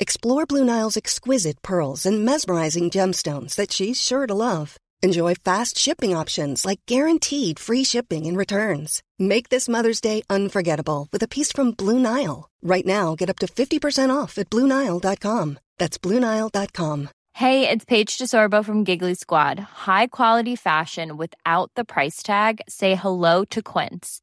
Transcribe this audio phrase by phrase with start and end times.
[0.00, 4.78] Explore Blue Nile's exquisite pearls and mesmerizing gemstones that she's sure to love.
[5.02, 9.02] Enjoy fast shipping options like guaranteed free shipping and returns.
[9.18, 12.48] Make this Mother's Day unforgettable with a piece from Blue Nile.
[12.62, 15.58] Right now, get up to 50% off at BlueNile.com.
[15.76, 17.10] That's BlueNile.com.
[17.34, 19.58] Hey, it's Paige DeSorbo from Giggly Squad.
[19.58, 22.62] High quality fashion without the price tag?
[22.68, 24.22] Say hello to Quince.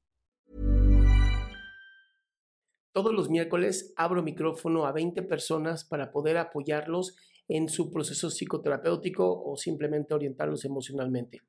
[2.93, 7.15] Todos los miércoles abro micrófono a 20 personas para poder apoyarlos
[7.47, 11.41] en su proceso psicoterapéutico o simplemente orientarlos emocionalmente.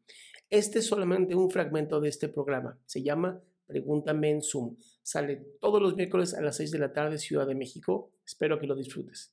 [0.51, 2.79] Este es solamente un fragmento de este programa.
[2.87, 4.77] Se llama Pregúntame en Zoom.
[5.03, 8.13] Sale todos los miércoles a las 6 de la tarde, Ciudad de México.
[8.25, 9.33] Espero que lo disfrutes.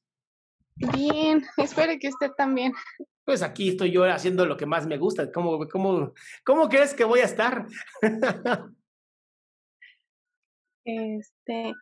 [0.76, 2.74] Bien, espero que esté también.
[3.26, 5.32] Pues aquí estoy yo haciendo lo que más me gusta.
[5.32, 7.68] ¿Cómo, cómo, cómo crees que voy a estar?
[10.86, 11.74] Este,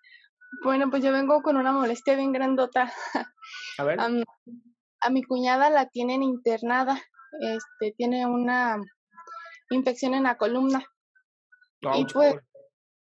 [0.64, 2.92] bueno, pues yo vengo con una molestia bien grandota.
[3.78, 4.00] A ver.
[4.00, 4.24] A, mi-
[5.00, 7.02] a mi cuñada la tienen internada.
[7.42, 8.78] Este, tiene una
[9.70, 10.84] infección en la columna.
[11.96, 12.36] y pues-.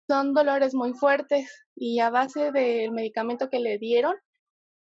[0.08, 4.14] Son dolores muy fuertes y a base del medicamento que le dieron,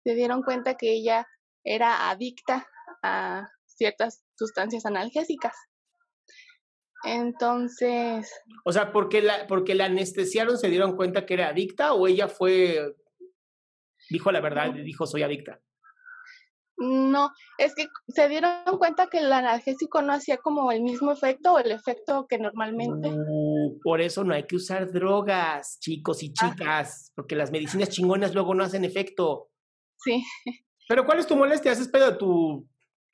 [0.04, 1.28] se dieron cuenta que ella
[1.64, 2.68] era adicta
[3.02, 5.56] a ciertas sustancias analgésicas.
[7.08, 8.30] Entonces,
[8.66, 12.28] O sea, porque la, porque la anestesiaron, se dieron cuenta que era adicta o ella
[12.28, 12.96] fue,
[14.10, 15.62] dijo la verdad, y dijo soy adicta.
[16.80, 21.54] No, es que se dieron cuenta que el analgésico no hacía como el mismo efecto
[21.54, 23.10] o el efecto que normalmente.
[23.10, 26.52] Uh, por eso no hay que usar drogas, chicos y Ah.
[26.56, 29.50] chicas, porque las medicinas chingonas luego no hacen efecto.
[29.98, 30.24] Sí.
[30.88, 31.72] Pero ¿cuál es tu molestia?
[31.72, 32.68] ¿Haces pedo de tu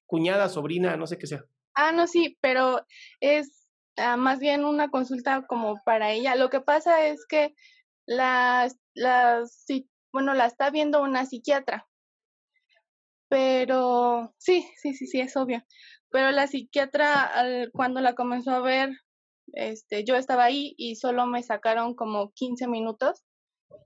[0.06, 1.46] cuñada, sobrina, no sé qué sea?
[1.74, 2.86] Ah, no, sí, pero
[3.22, 3.63] es
[3.98, 6.36] ah, más bien una consulta como para ella.
[6.36, 7.56] Lo que pasa es que
[8.06, 8.78] las,
[9.50, 11.88] sí, bueno, la está viendo una psiquiatra.
[13.30, 15.64] Pero sí, sí, sí, sí, es obvio.
[16.10, 18.92] Pero la psiquiatra, al- cuando la comenzó a ver,
[19.54, 23.24] este, yo estaba ahí y solo me sacaron como 15 minutos.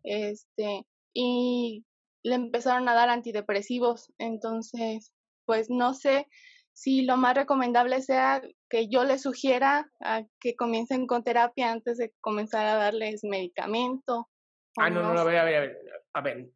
[0.03, 1.85] Este, y
[2.23, 4.13] le empezaron a dar antidepresivos.
[4.17, 5.13] Entonces,
[5.45, 6.27] pues no sé
[6.77, 8.39] si lo más recomendable sea
[8.69, 14.29] que yo le sugiera a que comiencen con terapia antes de comenzar a darles medicamento.
[14.77, 15.75] Ah, no, no, no, a ver, a ver,
[16.13, 16.51] a ver.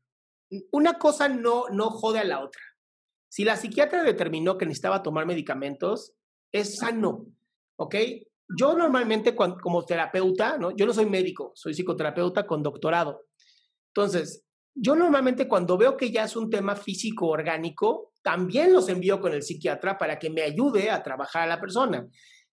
[0.71, 2.61] Una cosa no, no jode a la otra.
[3.29, 6.13] Si la psiquiatra determinó que necesitaba tomar medicamentos,
[6.51, 7.25] es sano,
[7.77, 7.95] ¿ok?
[8.55, 10.69] Yo normalmente cuan- como terapeuta, ¿no?
[10.69, 13.25] Yo no soy médico, soy psicoterapeuta con doctorado.
[13.87, 14.45] Entonces,
[14.75, 19.33] yo normalmente cuando veo que ya es un tema físico orgánico, también los envío con
[19.33, 22.07] el psiquiatra para que me ayude a trabajar a la persona.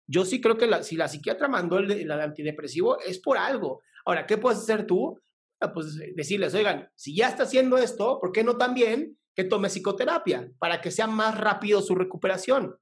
[0.06, 3.82] Yo sí creo que la- si la psiquiatra mandó el, el antidepresivo es por algo.
[4.04, 5.18] Ahora, ¿qué puedes hacer tú?
[5.60, 9.68] Ah, Pues decirles, oigan, si ya está haciendo esto, ¿por qué no también que tome
[9.68, 12.76] psicoterapia para que sea más rápido su recuperación?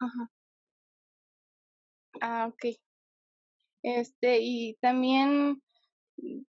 [0.00, 0.30] Ajá.
[2.20, 2.76] Ah, ok.
[3.82, 5.62] Este, y también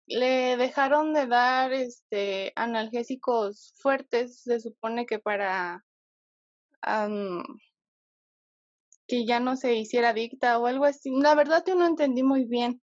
[0.08, 5.86] le dejaron de dar este analgésicos fuertes, se supone que para
[9.08, 11.12] que ya no se hiciera adicta o algo así.
[11.20, 12.82] La verdad yo no entendí muy bien,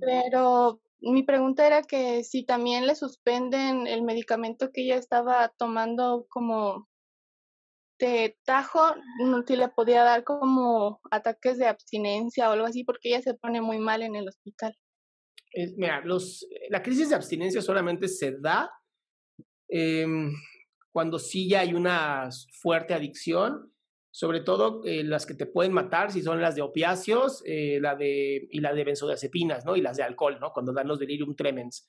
[0.00, 6.26] pero mi pregunta era que si también le suspenden el medicamento que ella estaba tomando
[6.28, 6.88] como
[7.98, 13.08] de tajo, no, si le podía dar como ataques de abstinencia o algo así, porque
[13.08, 14.76] ella se pone muy mal en el hospital.
[15.52, 18.70] Eh, mira, los, la crisis de abstinencia solamente se da
[19.68, 20.32] em,
[20.92, 22.28] cuando sí ya hay una
[22.60, 23.72] fuerte adicción,
[24.10, 27.94] sobre todo eh, las que te pueden matar, si son las de opiáceos eh, la
[27.94, 29.76] de, y la de benzodiazepinas, ¿no?
[29.76, 30.52] Y las de alcohol, ¿no?
[30.52, 31.88] Cuando dan los delirium tremens.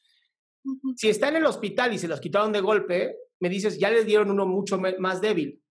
[0.97, 4.05] Si está en el hospital y se los quitaron de golpe, me dices, ya les
[4.05, 5.61] dieron uno mucho más débil.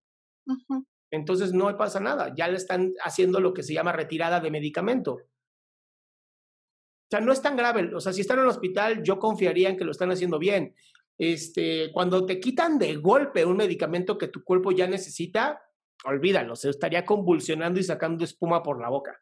[1.10, 5.18] Entonces no pasa nada, ya le están haciendo lo que se llama retirada de medicamento.
[7.06, 7.94] O sea, no es tan grave.
[7.94, 10.74] O sea, si están en el hospital, yo confiaría en que lo están haciendo bien.
[11.18, 15.62] Este, cuando te quitan de golpe un medicamento que tu cuerpo ya necesita,
[16.04, 19.18] olvídalo, se estaría convulsionando y sacando espuma por la boca.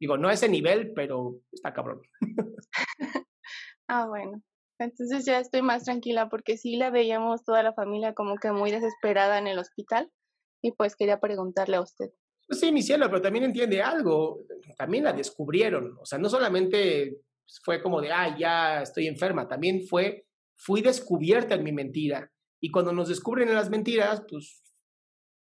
[0.00, 2.00] Digo, no a ese nivel, pero está cabrón.
[3.88, 4.42] ah, bueno.
[4.78, 8.70] Entonces ya estoy más tranquila porque sí la veíamos toda la familia como que muy
[8.70, 10.10] desesperada en el hospital
[10.62, 12.10] y pues quería preguntarle a usted.
[12.48, 14.40] Pues sí, mi cielo, pero también entiende algo.
[14.80, 15.98] También la descubrieron.
[16.00, 17.18] O sea, no solamente
[17.62, 20.24] fue como de, ah, ya estoy enferma, también fue,
[20.56, 22.32] fui descubierta en mi mentira.
[22.62, 24.62] Y cuando nos descubren en las mentiras, pues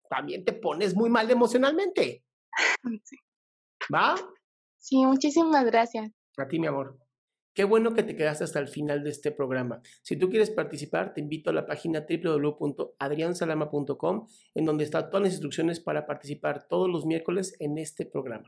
[0.09, 2.23] también te pones muy mal emocionalmente.
[3.03, 3.17] Sí.
[3.93, 4.15] ¿Va?
[4.77, 6.09] Sí, muchísimas gracias.
[6.37, 6.97] A ti, mi amor.
[7.53, 9.81] Qué bueno que te quedaste hasta el final de este programa.
[10.03, 15.33] Si tú quieres participar, te invito a la página www.adriansalama.com, en donde están todas las
[15.33, 18.47] instrucciones para participar todos los miércoles en este programa.